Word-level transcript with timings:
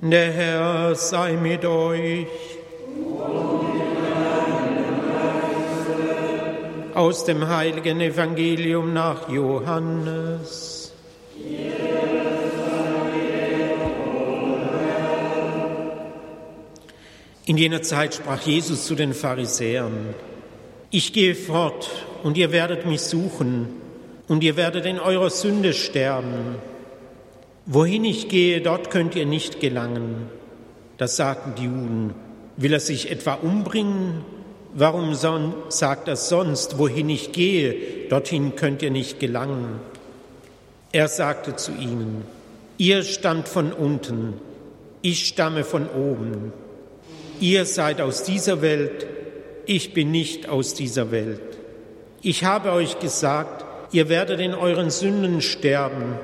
Der 0.00 0.32
Herr 0.32 0.94
sei 0.94 1.32
mit 1.32 1.64
euch. 1.64 2.26
Aus 6.94 7.24
dem 7.24 7.48
heiligen 7.48 8.00
Evangelium 8.00 8.92
nach 8.92 9.28
Johannes. 9.28 10.92
In 17.46 17.56
jener 17.56 17.82
Zeit 17.82 18.14
sprach 18.14 18.42
Jesus 18.42 18.86
zu 18.86 18.94
den 18.94 19.14
Pharisäern, 19.14 20.14
ich 20.90 21.12
gehe 21.12 21.34
fort 21.34 21.90
und 22.22 22.36
ihr 22.36 22.52
werdet 22.52 22.86
mich 22.86 23.00
suchen 23.00 23.68
und 24.28 24.44
ihr 24.44 24.56
werdet 24.56 24.86
in 24.86 25.00
eurer 25.00 25.30
Sünde 25.30 25.72
sterben. 25.72 26.56
Wohin 27.70 28.06
ich 28.06 28.30
gehe, 28.30 28.62
dort 28.62 28.90
könnt 28.90 29.14
ihr 29.14 29.26
nicht 29.26 29.60
gelangen. 29.60 30.30
Das 30.96 31.16
sagten 31.16 31.54
die 31.54 31.64
Juden. 31.64 32.14
Will 32.56 32.72
er 32.72 32.80
sich 32.80 33.10
etwa 33.10 33.34
umbringen? 33.34 34.24
Warum 34.72 35.14
sagt 35.14 36.08
er 36.08 36.16
sonst, 36.16 36.78
wohin 36.78 37.10
ich 37.10 37.32
gehe, 37.32 38.08
dorthin 38.08 38.56
könnt 38.56 38.80
ihr 38.80 38.90
nicht 38.90 39.20
gelangen? 39.20 39.80
Er 40.92 41.08
sagte 41.08 41.56
zu 41.56 41.72
ihnen, 41.72 42.24
ihr 42.78 43.02
stammt 43.02 43.48
von 43.48 43.74
unten, 43.74 44.34
ich 45.02 45.28
stamme 45.28 45.62
von 45.62 45.90
oben. 45.90 46.54
Ihr 47.38 47.66
seid 47.66 48.00
aus 48.00 48.22
dieser 48.22 48.62
Welt, 48.62 49.06
ich 49.66 49.92
bin 49.92 50.10
nicht 50.10 50.48
aus 50.48 50.72
dieser 50.72 51.10
Welt. 51.10 51.58
Ich 52.22 52.44
habe 52.44 52.72
euch 52.72 52.98
gesagt, 52.98 53.66
ihr 53.92 54.08
werdet 54.08 54.40
in 54.40 54.54
euren 54.54 54.88
Sünden 54.88 55.42
sterben. 55.42 56.14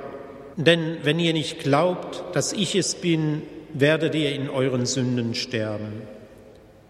Denn 0.57 0.99
wenn 1.03 1.19
ihr 1.19 1.33
nicht 1.33 1.59
glaubt, 1.61 2.23
dass 2.35 2.53
ich 2.53 2.75
es 2.77 2.95
bin, 2.95 3.43
werdet 3.73 4.15
ihr 4.15 4.33
in 4.33 4.49
euren 4.49 4.87
Sünden 4.87 5.35
sterben. 5.35 6.03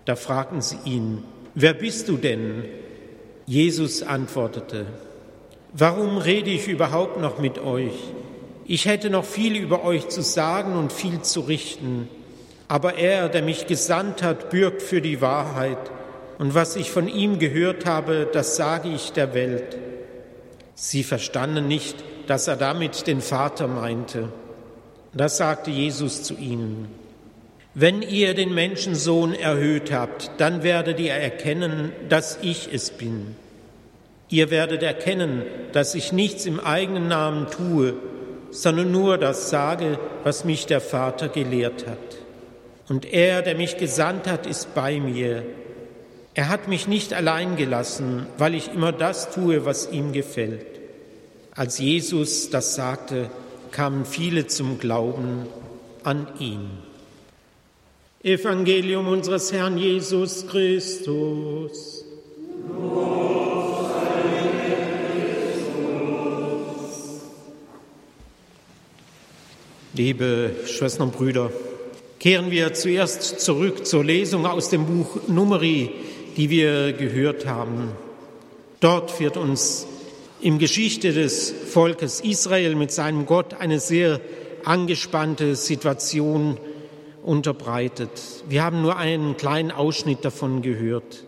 Da 0.04 0.16
fragten 0.16 0.60
sie 0.60 0.76
ihn, 0.84 1.24
wer 1.54 1.72
bist 1.72 2.08
du 2.08 2.16
denn? 2.16 2.64
Jesus 3.46 4.02
antwortete, 4.02 4.86
warum 5.72 6.18
rede 6.18 6.50
ich 6.50 6.68
überhaupt 6.68 7.20
noch 7.20 7.38
mit 7.38 7.58
euch? 7.58 7.94
Ich 8.66 8.86
hätte 8.86 9.10
noch 9.10 9.24
viel 9.24 9.56
über 9.56 9.84
euch 9.84 10.08
zu 10.08 10.22
sagen 10.22 10.76
und 10.76 10.92
viel 10.92 11.22
zu 11.22 11.40
richten, 11.40 12.08
aber 12.68 12.96
er, 12.96 13.28
der 13.28 13.42
mich 13.42 13.66
gesandt 13.66 14.22
hat, 14.22 14.50
bürgt 14.50 14.82
für 14.82 15.00
die 15.00 15.20
Wahrheit, 15.20 15.78
und 16.38 16.54
was 16.54 16.74
ich 16.76 16.90
von 16.90 17.06
ihm 17.06 17.38
gehört 17.38 17.86
habe, 17.86 18.28
das 18.32 18.56
sage 18.56 18.88
ich 18.88 19.12
der 19.12 19.34
Welt. 19.34 19.78
Sie 20.74 21.04
verstanden 21.04 21.68
nicht, 21.68 22.02
dass 22.26 22.48
er 22.48 22.56
damit 22.56 23.06
den 23.06 23.20
Vater 23.20 23.68
meinte. 23.68 24.28
Das 25.12 25.36
sagte 25.36 25.70
Jesus 25.70 26.22
zu 26.22 26.34
ihnen. 26.34 26.88
Wenn 27.74 28.02
ihr 28.02 28.34
den 28.34 28.54
Menschensohn 28.54 29.34
erhöht 29.34 29.92
habt, 29.92 30.30
dann 30.38 30.62
werdet 30.62 31.00
ihr 31.00 31.12
erkennen, 31.12 31.92
dass 32.08 32.38
ich 32.40 32.68
es 32.72 32.90
bin. 32.90 33.34
Ihr 34.28 34.50
werdet 34.50 34.82
erkennen, 34.82 35.42
dass 35.72 35.94
ich 35.94 36.12
nichts 36.12 36.46
im 36.46 36.60
eigenen 36.60 37.08
Namen 37.08 37.48
tue, 37.50 37.94
sondern 38.50 38.92
nur 38.92 39.18
das 39.18 39.50
sage, 39.50 39.98
was 40.22 40.44
mich 40.44 40.66
der 40.66 40.80
Vater 40.80 41.28
gelehrt 41.28 41.86
hat. 41.86 41.98
Und 42.88 43.12
er, 43.12 43.42
der 43.42 43.56
mich 43.56 43.76
gesandt 43.76 44.28
hat, 44.28 44.46
ist 44.46 44.74
bei 44.74 45.00
mir. 45.00 45.44
Er 46.34 46.48
hat 46.48 46.68
mich 46.68 46.86
nicht 46.88 47.12
allein 47.12 47.56
gelassen, 47.56 48.26
weil 48.38 48.54
ich 48.54 48.72
immer 48.72 48.92
das 48.92 49.30
tue, 49.30 49.64
was 49.64 49.90
ihm 49.90 50.12
gefällt. 50.12 50.73
Als 51.56 51.78
Jesus 51.78 52.50
das 52.50 52.74
sagte, 52.74 53.30
kamen 53.70 54.04
viele 54.04 54.48
zum 54.48 54.80
Glauben 54.80 55.46
an 56.02 56.26
ihn. 56.40 56.68
Evangelium 58.24 59.06
unseres 59.06 59.52
Herrn 59.52 59.78
Jesus 59.78 60.48
Christus. 60.48 62.04
Liebe 69.92 70.50
Schwestern 70.66 71.04
und 71.04 71.16
Brüder, 71.16 71.52
kehren 72.18 72.50
wir 72.50 72.74
zuerst 72.74 73.38
zurück 73.40 73.86
zur 73.86 74.02
Lesung 74.02 74.44
aus 74.44 74.70
dem 74.70 74.86
Buch 74.86 75.28
Numeri, 75.28 75.92
die 76.36 76.50
wir 76.50 76.92
gehört 76.94 77.46
haben. 77.46 77.92
Dort 78.80 79.20
wird 79.20 79.36
uns 79.36 79.86
im 80.44 80.58
Geschichte 80.58 81.14
des 81.14 81.50
Volkes 81.50 82.20
Israel 82.20 82.74
mit 82.74 82.92
seinem 82.92 83.24
Gott 83.24 83.54
eine 83.54 83.80
sehr 83.80 84.20
angespannte 84.62 85.56
Situation 85.56 86.58
unterbreitet. 87.22 88.10
Wir 88.46 88.62
haben 88.62 88.82
nur 88.82 88.98
einen 88.98 89.38
kleinen 89.38 89.70
Ausschnitt 89.70 90.22
davon 90.22 90.60
gehört. 90.60 91.24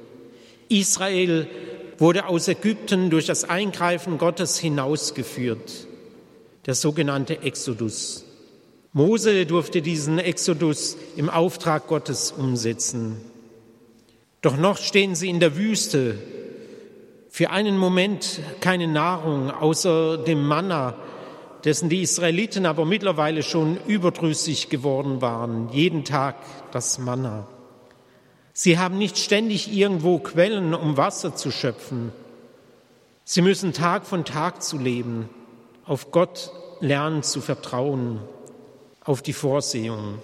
Israel 0.68 1.48
wurde 1.96 2.26
aus 2.26 2.46
Ägypten 2.48 3.08
durch 3.08 3.24
das 3.24 3.44
Eingreifen 3.44 4.18
Gottes 4.18 4.58
hinausgeführt, 4.58 5.86
der 6.66 6.74
sogenannte 6.74 7.40
Exodus. 7.40 8.26
Mose 8.92 9.46
durfte 9.46 9.80
diesen 9.80 10.18
Exodus 10.18 10.98
im 11.16 11.30
Auftrag 11.30 11.86
Gottes 11.86 12.32
umsetzen. 12.32 13.16
Doch 14.42 14.58
noch 14.58 14.76
stehen 14.76 15.14
sie 15.14 15.30
in 15.30 15.40
der 15.40 15.56
Wüste, 15.56 16.18
für 17.36 17.50
einen 17.50 17.76
Moment 17.76 18.40
keine 18.60 18.88
Nahrung 18.88 19.50
außer 19.50 20.16
dem 20.16 20.42
Manna, 20.46 20.94
dessen 21.64 21.90
die 21.90 22.00
Israeliten 22.00 22.64
aber 22.64 22.86
mittlerweile 22.86 23.42
schon 23.42 23.76
überdrüssig 23.86 24.70
geworden 24.70 25.20
waren, 25.20 25.68
jeden 25.70 26.04
Tag 26.04 26.36
das 26.72 26.98
Manna. 26.98 27.46
Sie 28.54 28.78
haben 28.78 28.96
nicht 28.96 29.18
ständig 29.18 29.70
irgendwo 29.70 30.18
Quellen, 30.18 30.72
um 30.72 30.96
Wasser 30.96 31.36
zu 31.36 31.50
schöpfen. 31.50 32.10
Sie 33.24 33.42
müssen 33.42 33.74
Tag 33.74 34.06
von 34.06 34.24
Tag 34.24 34.62
zu 34.62 34.78
leben, 34.78 35.28
auf 35.84 36.12
Gott 36.12 36.50
lernen 36.80 37.22
zu 37.22 37.42
vertrauen, 37.42 38.20
auf 39.04 39.20
die 39.20 39.34
Vorsehung. 39.34 40.20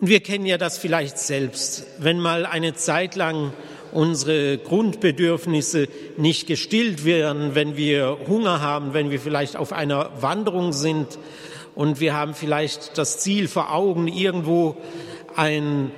Und 0.00 0.08
wir 0.08 0.20
kennen 0.20 0.46
ja 0.46 0.58
das 0.58 0.78
vielleicht 0.78 1.18
selbst, 1.18 1.84
wenn 1.98 2.20
mal 2.20 2.46
eine 2.46 2.74
Zeit 2.74 3.16
lang 3.16 3.52
unsere 3.90 4.56
Grundbedürfnisse 4.58 5.88
nicht 6.16 6.46
gestillt 6.46 7.04
werden, 7.04 7.56
wenn 7.56 7.76
wir 7.76 8.16
Hunger 8.28 8.60
haben, 8.60 8.94
wenn 8.94 9.10
wir 9.10 9.18
vielleicht 9.18 9.56
auf 9.56 9.72
einer 9.72 10.10
Wanderung 10.20 10.72
sind 10.72 11.18
und 11.74 11.98
wir 11.98 12.14
haben 12.14 12.34
vielleicht 12.34 12.96
das 12.96 13.18
Ziel 13.18 13.48
vor 13.48 13.74
Augen, 13.74 14.06
irgendwo 14.06 14.76
eine 15.34 15.90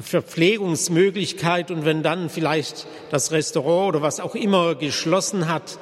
Verpflegungsmöglichkeit 0.00 1.70
und 1.70 1.84
wenn 1.84 2.02
dann 2.02 2.30
vielleicht 2.30 2.86
das 3.10 3.32
Restaurant 3.32 3.96
oder 3.96 4.02
was 4.02 4.20
auch 4.20 4.34
immer 4.34 4.76
geschlossen 4.76 5.46
hat, 5.46 5.78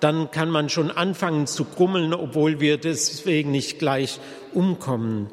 dann 0.00 0.30
kann 0.30 0.48
man 0.48 0.70
schon 0.70 0.90
anfangen 0.90 1.46
zu 1.46 1.66
grummeln, 1.66 2.14
obwohl 2.14 2.60
wir 2.60 2.78
deswegen 2.78 3.50
nicht 3.50 3.78
gleich 3.78 4.20
umkommen. 4.54 5.30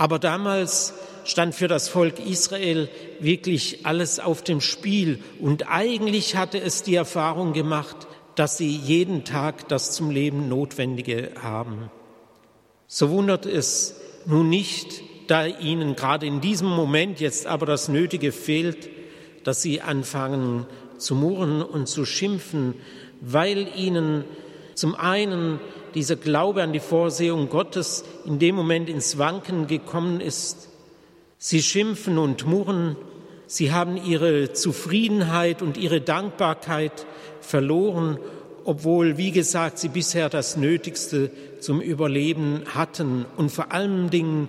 Aber 0.00 0.18
damals 0.18 0.94
stand 1.24 1.54
für 1.54 1.68
das 1.68 1.90
Volk 1.90 2.20
Israel 2.20 2.88
wirklich 3.18 3.84
alles 3.84 4.18
auf 4.18 4.40
dem 4.42 4.62
Spiel. 4.62 5.18
Und 5.38 5.68
eigentlich 5.68 6.36
hatte 6.36 6.58
es 6.58 6.82
die 6.82 6.94
Erfahrung 6.94 7.52
gemacht, 7.52 8.08
dass 8.34 8.56
sie 8.56 8.74
jeden 8.74 9.24
Tag 9.26 9.68
das 9.68 9.92
zum 9.92 10.08
Leben 10.08 10.48
Notwendige 10.48 11.32
haben. 11.42 11.90
So 12.86 13.10
wundert 13.10 13.44
es 13.44 14.00
nun 14.24 14.48
nicht, 14.48 15.02
da 15.26 15.44
ihnen 15.44 15.96
gerade 15.96 16.24
in 16.24 16.40
diesem 16.40 16.68
Moment 16.68 17.20
jetzt 17.20 17.46
aber 17.46 17.66
das 17.66 17.90
Nötige 17.90 18.32
fehlt, 18.32 18.88
dass 19.44 19.60
sie 19.60 19.82
anfangen 19.82 20.64
zu 20.96 21.14
murren 21.14 21.60
und 21.60 21.88
zu 21.88 22.06
schimpfen, 22.06 22.72
weil 23.20 23.68
ihnen 23.76 24.24
zum 24.74 24.94
einen 24.94 25.60
dieser 25.94 26.16
Glaube 26.16 26.62
an 26.62 26.72
die 26.72 26.80
Vorsehung 26.80 27.48
Gottes 27.48 28.04
in 28.24 28.38
dem 28.38 28.54
Moment 28.54 28.88
ins 28.88 29.18
Wanken 29.18 29.66
gekommen 29.66 30.20
ist. 30.20 30.68
Sie 31.38 31.62
schimpfen 31.62 32.18
und 32.18 32.46
murren, 32.46 32.96
sie 33.46 33.72
haben 33.72 33.96
ihre 33.96 34.52
Zufriedenheit 34.52 35.62
und 35.62 35.76
ihre 35.76 36.00
Dankbarkeit 36.00 37.06
verloren, 37.40 38.18
obwohl, 38.64 39.16
wie 39.16 39.30
gesagt, 39.30 39.78
sie 39.78 39.88
bisher 39.88 40.28
das 40.28 40.56
Nötigste 40.56 41.30
zum 41.60 41.80
Überleben 41.80 42.62
hatten. 42.74 43.24
Und 43.36 43.50
vor 43.50 43.72
allen 43.72 44.10
Dingen 44.10 44.48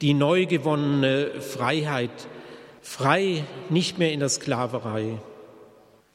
die 0.00 0.14
neu 0.14 0.46
gewonnene 0.46 1.40
Freiheit, 1.40 2.10
frei 2.80 3.44
nicht 3.68 3.98
mehr 3.98 4.12
in 4.12 4.20
der 4.20 4.28
Sklaverei. 4.28 5.18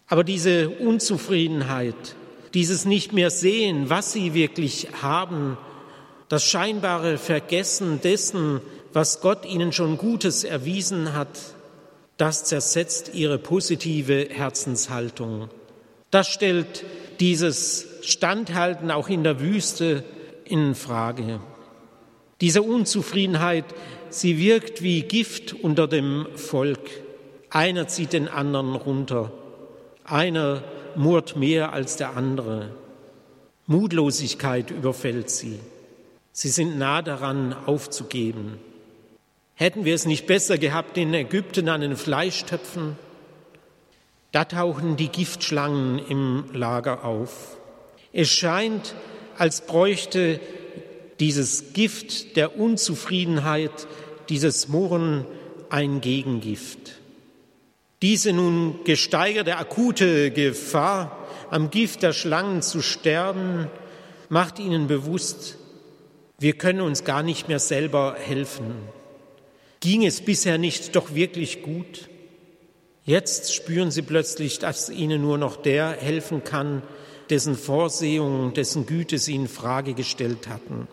Aber 0.07 0.23
diese 0.23 0.69
Unzufriedenheit, 0.69 2.15
dieses 2.53 2.85
nicht 2.85 3.13
mehr 3.13 3.29
sehen, 3.29 3.89
was 3.89 4.13
sie 4.13 4.33
wirklich 4.33 4.87
haben, 5.01 5.57
das 6.29 6.43
scheinbare 6.43 7.17
Vergessen 7.17 8.01
dessen, 8.01 8.61
was 8.91 9.21
Gott 9.21 9.45
ihnen 9.45 9.71
schon 9.71 9.97
Gutes 9.97 10.43
erwiesen 10.43 11.13
hat, 11.13 11.39
das 12.17 12.45
zersetzt 12.45 13.11
ihre 13.13 13.39
positive 13.39 14.27
Herzenshaltung. 14.29 15.49
Das 16.11 16.27
stellt 16.27 16.85
dieses 17.19 17.87
Standhalten 18.01 18.91
auch 18.91 19.09
in 19.09 19.23
der 19.23 19.39
Wüste 19.39 20.03
in 20.45 20.75
Frage. 20.75 21.39
Diese 22.39 22.61
Unzufriedenheit, 22.61 23.65
sie 24.09 24.37
wirkt 24.37 24.83
wie 24.83 25.01
Gift 25.01 25.53
unter 25.53 25.87
dem 25.87 26.27
Volk. 26.35 26.89
Einer 27.49 27.87
zieht 27.87 28.13
den 28.13 28.27
anderen 28.27 28.75
runter. 28.75 29.31
Einer 30.03 30.63
murrt 30.97 31.35
mehr 31.35 31.73
als 31.73 31.97
der 31.97 32.15
andere. 32.15 32.71
Mutlosigkeit 33.67 34.71
überfällt 34.71 35.29
sie. 35.29 35.59
Sie 36.31 36.49
sind 36.49 36.77
nah 36.77 37.01
daran, 37.01 37.55
aufzugeben. 37.65 38.59
Hätten 39.55 39.85
wir 39.85 39.93
es 39.93 40.05
nicht 40.05 40.25
besser 40.25 40.57
gehabt 40.57 40.97
in 40.97 41.13
Ägypten 41.13 41.69
an 41.69 41.81
den 41.81 41.95
Fleischtöpfen? 41.95 42.97
Da 44.31 44.45
tauchen 44.45 44.97
die 44.97 45.09
Giftschlangen 45.09 45.99
im 45.99 46.45
Lager 46.53 47.05
auf. 47.05 47.57
Es 48.11 48.29
scheint, 48.29 48.95
als 49.37 49.61
bräuchte 49.61 50.39
dieses 51.19 51.73
Gift 51.73 52.35
der 52.35 52.57
Unzufriedenheit, 52.59 53.87
dieses 54.29 54.67
Murren 54.67 55.25
ein 55.69 56.01
Gegengift. 56.01 57.02
Diese 58.03 58.33
nun 58.33 58.83
gesteigerte 58.83 59.55
akute 59.55 60.29
Gefahr, 60.31 61.25
am 61.49 61.69
Gift 61.69 62.03
der 62.03 62.11
Schlangen 62.11 62.61
zu 62.61 62.81
sterben, 62.81 63.69
macht 64.27 64.59
ihnen 64.59 64.87
bewusst, 64.87 65.57
wir 66.37 66.51
können 66.51 66.81
uns 66.81 67.05
gar 67.05 67.23
nicht 67.23 67.47
mehr 67.47 67.59
selber 67.59 68.17
helfen. 68.19 68.75
Ging 69.79 70.05
es 70.05 70.19
bisher 70.19 70.57
nicht 70.57 70.97
doch 70.97 71.15
wirklich 71.15 71.63
gut? 71.63 72.09
Jetzt 73.05 73.55
spüren 73.55 73.89
sie 73.89 74.01
plötzlich, 74.01 74.59
dass 74.59 74.89
ihnen 74.89 75.21
nur 75.21 75.37
noch 75.37 75.55
der 75.55 75.91
helfen 75.91 76.43
kann, 76.43 76.83
dessen 77.29 77.55
Vorsehung, 77.55 78.53
dessen 78.53 78.85
Güte 78.85 79.17
sie 79.17 79.35
in 79.35 79.47
Frage 79.47 79.93
gestellt 79.93 80.49
hatten. 80.49 80.89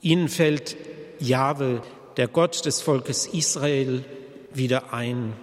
Ihnen 0.00 0.30
fällt 0.30 0.78
Jahwe, 1.18 1.82
der 2.16 2.28
Gott 2.28 2.64
des 2.64 2.80
Volkes 2.80 3.26
Israel, 3.26 4.06
wieder 4.54 4.94
ein, 4.94 5.34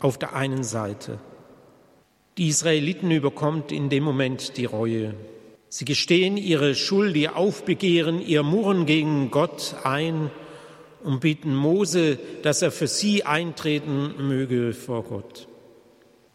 auf 0.00 0.18
der 0.18 0.34
einen 0.34 0.64
Seite. 0.64 1.18
Die 2.38 2.48
Israeliten 2.48 3.10
überkommt 3.10 3.72
in 3.72 3.90
dem 3.90 4.02
Moment 4.02 4.56
die 4.56 4.64
Reue. 4.64 5.14
Sie 5.68 5.84
gestehen 5.84 6.36
ihre 6.36 6.74
Schuld, 6.74 7.16
ihr 7.16 7.36
Aufbegehren, 7.36 8.20
ihr 8.20 8.42
Murren 8.42 8.86
gegen 8.86 9.30
Gott 9.30 9.76
ein 9.84 10.30
und 11.04 11.20
bitten 11.20 11.54
Mose, 11.54 12.18
dass 12.42 12.62
er 12.62 12.72
für 12.72 12.88
sie 12.88 13.24
eintreten 13.24 14.14
möge 14.18 14.72
vor 14.72 15.04
Gott. 15.04 15.48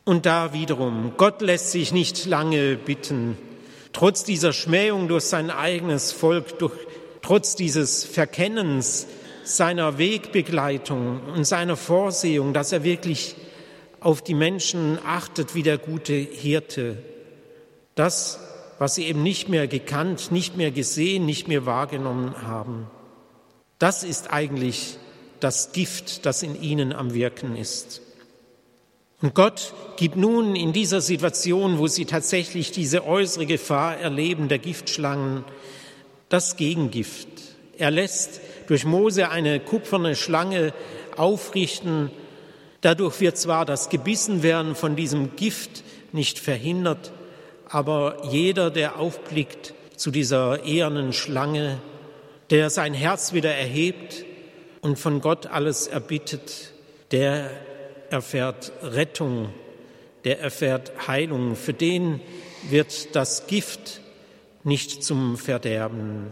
Und 0.06 0.25
da 0.25 0.53
wiederum, 0.53 1.13
Gott 1.17 1.41
lässt 1.41 1.71
sich 1.71 1.91
nicht 1.91 2.25
lange 2.25 2.75
bitten. 2.75 3.38
Trotz 3.91 4.23
dieser 4.23 4.53
Schmähung 4.53 5.07
durch 5.07 5.23
sein 5.23 5.50
eigenes 5.50 6.12
Volk, 6.12 6.59
durch, 6.59 6.73
trotz 7.21 7.56
dieses 7.56 8.06
Verkennens 8.06 9.07
seiner 9.44 9.97
Wegbegleitung 9.97 11.21
und 11.35 11.45
seiner 11.45 11.75
Vorsehung, 11.75 12.53
dass 12.53 12.71
er 12.71 12.83
wirklich 12.83 13.35
auf 14.06 14.22
die 14.22 14.36
Menschen 14.36 15.00
achtet 15.04 15.56
wie 15.56 15.63
der 15.63 15.80
gute 15.80 16.13
Hirte. 16.13 17.02
Das, 17.96 18.40
was 18.78 18.94
sie 18.94 19.06
eben 19.06 19.24
nicht 19.24 19.50
mehr 19.50 19.68
gekannt, 19.68 20.31
nicht 20.31 20.56
mehr 20.56 20.69
gesehen, 20.69 21.25
nicht 21.25 21.48
mehr 21.48 21.66
wahrgenommen 21.66 22.44
haben. 22.44 22.86
Das 23.80 24.04
ist 24.04 24.31
eigentlich 24.31 25.00
das 25.40 25.72
Gift, 25.72 26.28
das 26.28 26.44
in 26.44 26.62
ihnen 26.62 26.94
am 26.94 27.16
Wirken 27.16 27.56
ist. 27.56 28.02
Und 29.24 29.34
Gott 29.34 29.74
gibt 29.98 30.18
nun 30.18 30.56
in 30.56 30.72
dieser 30.72 31.01
Situation, 31.01 31.80
wo 31.80 31.88
sie 31.88 32.06
tatsächlich 32.06 32.72
diese 32.72 33.08
äußere 33.08 33.48
Gefahr 33.48 33.98
erleben, 33.98 34.50
der 34.50 34.60
Giftschlangen, 34.60 35.44
das 36.30 36.58
Gegengift. 36.58 37.28
Er 37.80 37.90
lässt 37.90 38.40
durch 38.68 38.86
Mose 38.86 39.30
eine 39.30 39.60
kupferne 39.60 40.16
Schlange 40.16 40.75
aufrichten. 41.18 42.12
Dadurch 42.86 43.20
wird 43.20 43.36
zwar 43.36 43.66
das 43.66 43.90
Gebissenwerden 43.90 44.76
von 44.76 44.96
diesem 44.96 45.36
Gift 45.36 45.84
nicht 46.12 46.38
verhindert, 46.38 47.14
aber 47.68 48.28
jeder, 48.30 48.70
der 48.70 49.00
aufblickt 49.00 49.74
zu 49.96 50.12
dieser 50.12 50.64
ehernen 50.66 51.12
Schlange, 51.12 51.80
der 52.52 52.70
sein 52.70 52.94
Herz 52.94 53.34
wieder 53.34 53.52
erhebt 53.56 54.24
und 54.82 55.00
von 55.00 55.20
Gott 55.20 55.48
alles 55.48 55.88
erbittet, 55.88 56.74
der 57.10 57.50
erfährt 58.12 58.72
Rettung, 58.84 59.50
der 60.24 60.40
erfährt 60.40 61.08
Heilung. 61.08 61.56
Für 61.56 61.74
den 61.74 62.22
wird 62.70 63.16
das 63.16 63.48
Gift 63.48 64.00
nicht 64.64 65.04
zum 65.04 65.40
Verderben. 65.40 66.32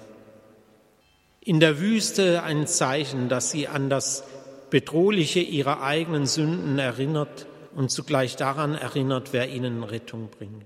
In 1.41 1.59
der 1.59 1.79
Wüste 1.79 2.43
ein 2.43 2.67
Zeichen, 2.67 3.27
dass 3.27 3.49
sie 3.49 3.67
an 3.67 3.89
das 3.89 4.23
Bedrohliche 4.73 5.39
ihrer 5.39 5.83
eigenen 5.83 6.25
Sünden 6.25 6.79
erinnert 6.79 7.45
und 7.75 7.91
zugleich 7.91 8.37
daran 8.37 8.73
erinnert, 8.73 9.31
wer 9.31 9.47
ihnen 9.47 9.83
Rettung 9.83 10.29
bringt. 10.35 10.65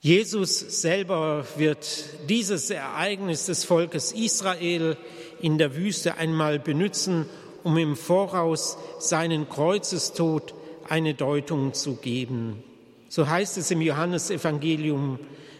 Jesus 0.00 0.80
selber 0.80 1.44
wird 1.58 2.06
dieses 2.30 2.70
Ereignis 2.70 3.44
des 3.44 3.64
Volkes 3.64 4.12
Israel 4.12 4.96
in 5.42 5.58
der 5.58 5.76
Wüste 5.76 6.16
einmal 6.16 6.58
benutzen, 6.58 7.26
um 7.62 7.76
im 7.76 7.96
Voraus 7.96 8.78
seinen 8.98 9.46
Kreuzestod 9.46 10.54
eine 10.88 11.12
Deutung 11.12 11.74
zu 11.74 11.96
geben. 11.96 12.64
So 13.10 13.28
heißt 13.28 13.58
es 13.58 13.70
im 13.70 13.82
Johannesevangelium, 13.82 15.18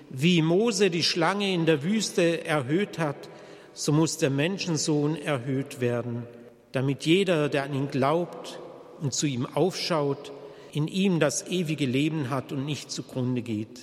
wie 0.09 0.41
Mose 0.41 0.89
die 0.89 1.03
Schlange 1.03 1.53
in 1.53 1.67
der 1.67 1.83
Wüste 1.83 2.47
erhöht 2.47 2.99
hat, 2.99 3.29
so 3.75 3.93
muss 3.93 4.17
der 4.17 4.31
Menschensohn 4.31 5.17
erhöht 5.17 5.83
werden, 5.83 6.27
damit 6.73 7.07
jeder, 7.07 7.49
der 7.49 7.65
an 7.65 7.75
ihn 7.75 7.91
glaubt 7.91 8.59
und 9.01 9.15
zu 9.15 9.27
ihm 9.27 9.47
aufschaut, 9.47 10.33
in 10.73 10.89
ihm 10.89 11.21
das 11.21 11.47
ewige 11.49 11.87
Leben 11.87 12.31
hat 12.31 12.53
und 12.53 12.65
nicht 12.65 12.91
zugrunde 12.91 13.43
geht. 13.43 13.81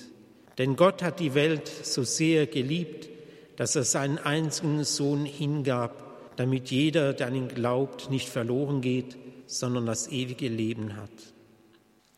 Denn 0.58 0.76
Gott 0.76 1.02
hat 1.02 1.20
die 1.20 1.34
Welt 1.34 1.68
so 1.68 2.02
sehr 2.02 2.46
geliebt, 2.46 3.08
dass 3.56 3.76
er 3.76 3.84
seinen 3.84 4.18
einzigen 4.18 4.84
Sohn 4.84 5.24
hingab, 5.24 6.36
damit 6.36 6.70
jeder, 6.70 7.12
der 7.12 7.28
an 7.28 7.34
ihn 7.34 7.48
glaubt, 7.48 8.10
nicht 8.10 8.28
verloren 8.28 8.80
geht, 8.80 9.16
sondern 9.46 9.86
das 9.86 10.08
ewige 10.08 10.48
Leben 10.48 10.96
hat. 10.96 11.10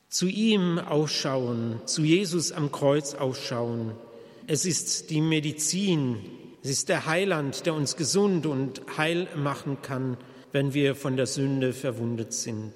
Zu 0.09 0.27
ihm 0.27 0.79
ausschauen, 0.79 1.81
zu 1.87 2.03
Jesus 2.03 2.53
am 2.53 2.71
Kreuz 2.71 3.15
ausschauen. 3.15 3.93
Es 4.47 4.65
ist 4.65 5.11
die 5.11 5.21
Medizin, 5.21 6.19
es 6.63 6.71
ist 6.71 6.89
der 6.89 7.07
Heiland, 7.07 7.67
der 7.67 7.75
uns 7.75 7.97
gesund 7.97 8.47
und 8.47 8.83
heil 8.97 9.27
machen 9.35 9.79
kann, 9.83 10.17
wenn 10.53 10.75
wir 10.75 10.95
von 10.95 11.17
der 11.17 11.27
Sünde 11.27 11.73
verwundet 11.73 12.33
sind. 12.33 12.73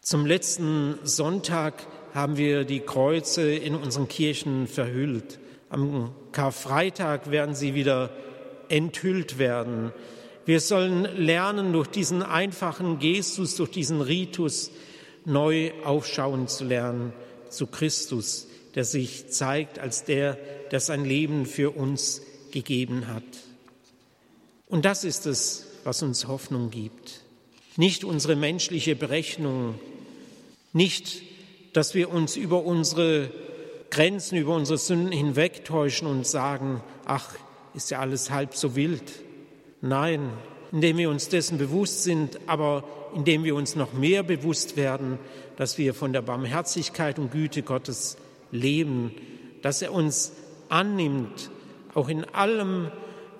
Zum 0.00 0.26
letzten 0.26 0.98
Sonntag 1.04 1.86
haben 2.12 2.36
wir 2.36 2.64
die 2.64 2.80
Kreuze 2.80 3.54
in 3.54 3.74
unseren 3.74 4.08
Kirchen 4.08 4.66
verhüllt. 4.66 5.38
Am 5.68 6.12
Karfreitag 6.32 7.30
werden 7.30 7.54
sie 7.54 7.74
wieder 7.74 8.10
enthüllt 8.68 9.38
werden. 9.38 9.92
Wir 10.46 10.60
sollen 10.60 11.04
lernen, 11.16 11.72
durch 11.72 11.86
diesen 11.86 12.22
einfachen 12.22 12.98
Gestus, 12.98 13.56
durch 13.56 13.70
diesen 13.70 14.00
Ritus 14.00 14.70
neu 15.24 15.70
aufschauen 15.84 16.48
zu 16.48 16.64
lernen 16.64 17.12
zu 17.50 17.66
Christus, 17.66 18.48
der 18.74 18.84
sich 18.84 19.28
zeigt 19.28 19.78
als 19.78 20.04
der, 20.04 20.38
der 20.70 20.80
sein 20.80 21.04
Leben 21.04 21.46
für 21.46 21.70
uns 21.70 22.22
gegeben 22.50 23.06
hat. 23.06 23.22
Und 24.66 24.84
das 24.84 25.04
ist 25.04 25.26
es, 25.26 25.66
was 25.84 26.02
uns 26.02 26.26
Hoffnung 26.26 26.70
gibt. 26.70 27.20
Nicht 27.76 28.04
unsere 28.04 28.36
menschliche 28.36 28.96
Berechnung, 28.96 29.78
nicht, 30.72 31.22
dass 31.72 31.94
wir 31.94 32.10
uns 32.10 32.36
über 32.36 32.64
unsere 32.64 33.30
Grenzen, 33.90 34.38
über 34.38 34.54
unsere 34.54 34.78
Sünden 34.78 35.12
hinwegtäuschen 35.12 36.06
und 36.06 36.26
sagen, 36.26 36.80
ach, 37.04 37.34
ist 37.74 37.90
ja 37.90 37.98
alles 37.98 38.30
halb 38.30 38.54
so 38.54 38.76
wild. 38.76 39.02
Nein, 39.80 40.30
indem 40.72 40.98
wir 40.98 41.10
uns 41.10 41.28
dessen 41.28 41.58
bewusst 41.58 42.04
sind, 42.04 42.38
aber 42.46 42.84
indem 43.14 43.44
wir 43.44 43.54
uns 43.54 43.74
noch 43.74 43.92
mehr 43.92 44.22
bewusst 44.22 44.76
werden, 44.76 45.18
dass 45.56 45.78
wir 45.78 45.94
von 45.94 46.12
der 46.12 46.22
Barmherzigkeit 46.22 47.18
und 47.18 47.32
Güte 47.32 47.62
Gottes 47.62 48.16
leben, 48.52 49.12
dass 49.62 49.82
er 49.82 49.92
uns 49.92 50.32
annimmt, 50.68 51.50
auch 51.94 52.08
in 52.08 52.24
allem, 52.24 52.90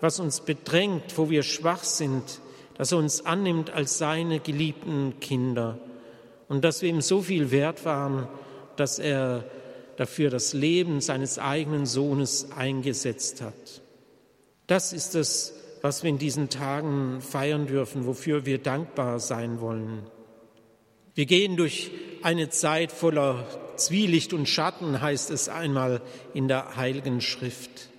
was 0.00 0.20
uns 0.20 0.40
bedrängt, 0.40 1.16
wo 1.16 1.30
wir 1.30 1.42
schwach 1.42 1.84
sind, 1.84 2.40
dass 2.76 2.92
er 2.92 2.98
uns 2.98 3.26
annimmt 3.26 3.70
als 3.70 3.98
seine 3.98 4.40
geliebten 4.40 5.20
Kinder 5.20 5.78
und 6.48 6.64
dass 6.64 6.82
wir 6.82 6.88
ihm 6.88 7.00
so 7.00 7.22
viel 7.22 7.50
wert 7.50 7.84
waren, 7.84 8.26
dass 8.76 8.98
er 8.98 9.44
dafür 9.96 10.30
das 10.30 10.54
Leben 10.54 11.00
seines 11.00 11.38
eigenen 11.38 11.84
Sohnes 11.84 12.52
eingesetzt 12.56 13.42
hat. 13.42 13.82
Das 14.66 14.92
ist 14.92 15.14
es, 15.14 15.54
was 15.82 16.02
wir 16.02 16.10
in 16.10 16.18
diesen 16.18 16.48
Tagen 16.48 17.20
feiern 17.20 17.66
dürfen, 17.66 18.06
wofür 18.06 18.46
wir 18.46 18.58
dankbar 18.58 19.20
sein 19.20 19.60
wollen. 19.60 20.06
Wir 21.14 21.26
gehen 21.26 21.56
durch 21.56 21.90
eine 22.22 22.48
Zeit 22.48 22.92
voller 22.92 23.46
Zwielicht 23.76 24.32
und 24.32 24.48
Schatten, 24.48 25.00
heißt 25.00 25.30
es 25.30 25.48
einmal 25.48 26.00
in 26.34 26.48
der 26.48 26.76
Heiligen 26.76 27.20
Schrift. 27.20 27.90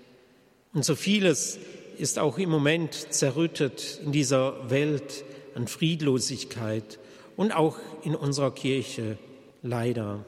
Und 0.73 0.85
so 0.85 0.95
vieles 0.95 1.59
ist 2.01 2.17
auch 2.17 2.37
im 2.39 2.49
Moment 2.49 3.13
zerrüttet 3.13 4.01
in 4.03 4.11
dieser 4.11 4.69
Welt 4.69 5.23
an 5.53 5.67
Friedlosigkeit 5.67 6.99
und 7.37 7.51
auch 7.51 7.77
in 8.03 8.15
unserer 8.15 8.51
Kirche 8.51 9.17
leider. 9.61 10.25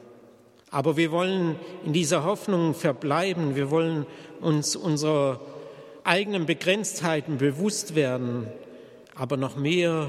Aber 0.70 0.96
wir 0.96 1.10
wollen 1.10 1.56
in 1.84 1.92
dieser 1.92 2.24
Hoffnung 2.24 2.74
verbleiben. 2.74 3.56
Wir 3.56 3.70
wollen 3.70 4.06
uns 4.40 4.76
unserer 4.76 5.40
eigenen 6.04 6.46
Begrenztheiten 6.46 7.38
bewusst 7.38 7.94
werden. 7.94 8.46
Aber 9.14 9.36
noch 9.36 9.56
mehr 9.56 10.08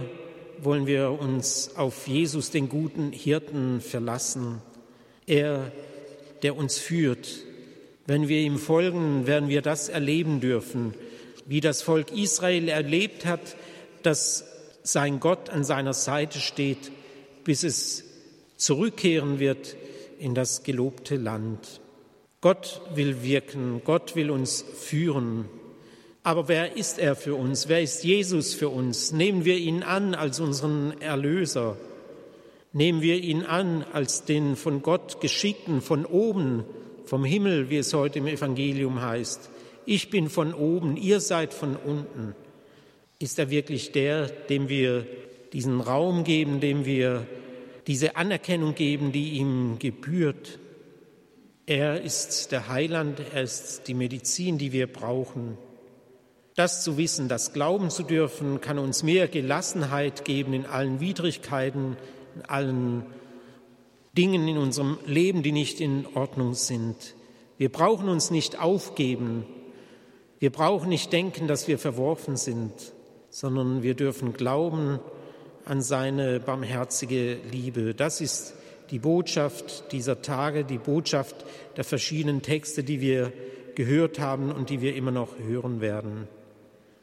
wollen 0.59 0.87
wir 0.87 1.11
uns 1.19 1.75
auf 1.75 2.07
Jesus, 2.07 2.51
den 2.51 2.69
guten 2.69 3.11
Hirten, 3.11 3.81
verlassen. 3.81 4.61
Er, 5.27 5.71
der 6.43 6.55
uns 6.55 6.77
führt. 6.77 7.27
Wenn 8.07 8.27
wir 8.27 8.39
ihm 8.39 8.57
folgen, 8.57 9.25
werden 9.25 9.49
wir 9.49 9.61
das 9.61 9.89
erleben 9.89 10.41
dürfen, 10.41 10.93
wie 11.45 11.61
das 11.61 11.81
Volk 11.81 12.11
Israel 12.11 12.67
erlebt 12.67 13.25
hat, 13.25 13.55
dass 14.03 14.45
sein 14.83 15.19
Gott 15.19 15.49
an 15.49 15.63
seiner 15.63 15.93
Seite 15.93 16.39
steht, 16.39 16.91
bis 17.43 17.63
es 17.63 18.03
zurückkehren 18.57 19.39
wird 19.39 19.75
in 20.19 20.35
das 20.35 20.63
gelobte 20.63 21.15
Land. 21.15 21.81
Gott 22.41 22.81
will 22.93 23.23
wirken, 23.23 23.81
Gott 23.83 24.15
will 24.15 24.29
uns 24.29 24.61
führen. 24.61 25.45
Aber 26.23 26.47
wer 26.47 26.75
ist 26.75 26.99
er 26.99 27.15
für 27.15 27.35
uns? 27.35 27.69
Wer 27.69 27.81
ist 27.81 28.03
Jesus 28.03 28.53
für 28.53 28.69
uns? 28.69 29.11
Nehmen 29.11 29.45
wir 29.45 29.57
ihn 29.57 29.83
an 29.83 30.15
als 30.15 30.39
unseren 30.39 30.99
Erlöser. 31.01 31.77
Nehmen 32.73 33.01
wir 33.01 33.17
ihn 33.17 33.43
an 33.43 33.85
als 33.93 34.25
den 34.25 34.55
von 34.55 34.81
Gott 34.81 35.21
geschickten, 35.21 35.81
von 35.81 36.05
oben, 36.05 36.65
vom 37.05 37.23
Himmel, 37.23 37.69
wie 37.69 37.77
es 37.77 37.93
heute 37.93 38.19
im 38.19 38.27
Evangelium 38.27 39.01
heißt. 39.01 39.49
Ich 39.85 40.09
bin 40.09 40.29
von 40.29 40.53
oben, 40.53 40.97
ihr 40.97 41.19
seid 41.19 41.53
von 41.53 41.75
unten. 41.75 42.35
Ist 43.19 43.39
er 43.39 43.49
wirklich 43.49 43.91
der, 43.91 44.27
dem 44.27 44.67
wir 44.69 45.05
diesen 45.53 45.79
Raum 45.79 46.23
geben, 46.23 46.59
dem 46.59 46.85
wir 46.85 47.25
diese 47.87 48.15
Anerkennung 48.15 48.75
geben, 48.75 49.11
die 49.11 49.33
ihm 49.33 49.77
gebührt. 49.79 50.59
Er 51.67 52.01
ist 52.01 52.51
der 52.51 52.67
Heiland, 52.67 53.21
er 53.33 53.43
ist 53.43 53.87
die 53.87 53.93
Medizin, 53.93 54.57
die 54.57 54.71
wir 54.71 54.87
brauchen. 54.87 55.57
Das 56.55 56.83
zu 56.83 56.97
wissen, 56.97 57.27
das 57.27 57.53
glauben 57.53 57.89
zu 57.89 58.03
dürfen, 58.03 58.61
kann 58.61 58.79
uns 58.79 59.03
mehr 59.03 59.27
Gelassenheit 59.27 60.25
geben 60.25 60.53
in 60.53 60.65
allen 60.65 60.99
Widrigkeiten, 60.99 61.97
in 62.35 62.41
allen 62.43 63.05
Dingen 64.17 64.47
in 64.47 64.57
unserem 64.57 64.97
Leben, 65.05 65.43
die 65.43 65.51
nicht 65.51 65.81
in 65.81 66.05
Ordnung 66.15 66.53
sind. 66.53 67.15
Wir 67.57 67.69
brauchen 67.69 68.09
uns 68.09 68.31
nicht 68.31 68.59
aufgeben. 68.59 69.45
Wir 70.39 70.51
brauchen 70.51 70.89
nicht 70.89 71.13
denken, 71.13 71.47
dass 71.47 71.67
wir 71.67 71.79
verworfen 71.79 72.35
sind, 72.35 72.73
sondern 73.29 73.83
wir 73.83 73.93
dürfen 73.93 74.33
glauben, 74.33 74.99
an 75.63 75.81
seine 75.81 76.39
barmherzige 76.39 77.37
Liebe. 77.51 77.95
Das 77.95 78.21
ist 78.21 78.53
die 78.91 78.99
Botschaft 78.99 79.91
dieser 79.91 80.21
Tage, 80.21 80.63
die 80.63 80.77
Botschaft 80.77 81.45
der 81.77 81.83
verschiedenen 81.83 82.41
Texte, 82.41 82.83
die 82.83 83.01
wir 83.01 83.31
gehört 83.75 84.19
haben 84.19 84.51
und 84.51 84.69
die 84.69 84.81
wir 84.81 84.95
immer 84.95 85.11
noch 85.11 85.39
hören 85.39 85.81
werden. 85.81 86.27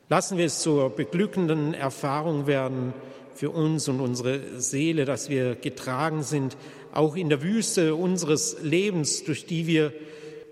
Lassen 0.08 0.36
wir 0.36 0.46
es 0.46 0.60
zur 0.60 0.90
beglückenden 0.90 1.74
Erfahrung 1.74 2.46
werden 2.46 2.92
für 3.34 3.50
uns 3.50 3.88
und 3.88 4.00
unsere 4.00 4.60
Seele, 4.60 5.06
dass 5.06 5.30
wir 5.30 5.54
getragen 5.54 6.22
sind, 6.22 6.56
auch 6.92 7.16
in 7.16 7.30
der 7.30 7.42
Wüste 7.42 7.94
unseres 7.94 8.58
Lebens, 8.62 9.24
durch 9.24 9.46
die 9.46 9.66
wir 9.66 9.92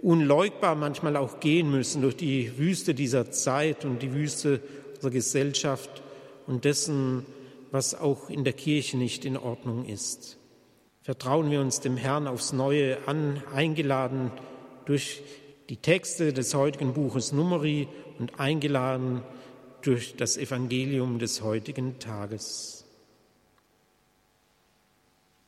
unleugbar 0.03 0.75
manchmal 0.75 1.17
auch 1.17 1.41
gehen 1.41 1.71
müssen, 1.71 2.03
durch 2.03 2.17
die 2.17 2.59
Wüste 2.59 2.95
dieser 2.95 3.31
Zeit 3.31 3.85
und 3.85 4.03
die 4.03 4.13
Wüste 4.13 4.61
unserer 4.95 5.11
Gesellschaft 5.11 6.03
und 6.47 6.65
dessen, 6.65 7.25
was 7.71 7.95
auch 7.95 8.31
in 8.31 8.45
der 8.45 8.53
Kirche 8.53 8.97
nicht 8.97 9.25
in 9.25 9.37
Ordnung 9.37 9.85
ist. 9.87 10.39
Vertrauen 11.03 11.51
wir 11.51 11.61
uns 11.61 11.81
dem 11.81 11.97
Herrn 11.97 12.27
aufs 12.27 12.53
Neue 12.53 12.99
an, 13.07 13.43
eingeladen 13.55 14.31
durch 14.85 15.23
die 15.69 15.77
Texte 15.77 16.33
des 16.33 16.55
heutigen 16.55 16.95
Buches 16.95 17.33
Numeri 17.33 17.89
und 18.19 18.39
eingeladen 18.39 19.23
durch 19.83 20.17
das 20.17 20.37
Evangelium 20.37 21.19
des 21.19 21.43
heutigen 21.43 21.99
Tages. 21.99 22.80